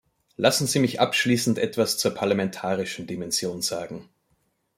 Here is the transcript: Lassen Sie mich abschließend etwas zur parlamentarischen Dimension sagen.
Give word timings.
Lassen 0.35 0.65
Sie 0.65 0.79
mich 0.79 0.99
abschließend 0.99 1.59
etwas 1.59 1.99
zur 1.99 2.15
parlamentarischen 2.15 3.05
Dimension 3.05 3.61
sagen. 3.61 4.09